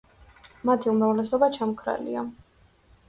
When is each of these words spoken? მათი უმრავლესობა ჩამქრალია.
მათი 0.69 0.89
უმრავლესობა 0.93 1.51
ჩამქრალია. 1.61 2.25